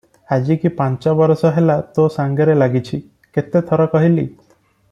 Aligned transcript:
ଆଜିକି 0.35 0.69
ପାଞ୍ଚ 0.79 1.13
ବରଷ 1.19 1.51
ହେଲା 1.57 1.75
ତୋ 1.97 2.07
ସାଙ୍ଗରେ 2.17 2.57
ଲାଗିଛି, 2.65 3.01
କେତେ 3.39 3.65
ଥର 3.73 3.91
କହିଲି! 3.97 4.29